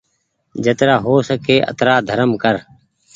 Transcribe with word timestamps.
جترآ 0.63 0.95
هو 1.05 1.13
سڪي 1.29 1.57
آترا 1.71 1.95
ڌرم 2.07 2.31
ڪر 2.43 2.55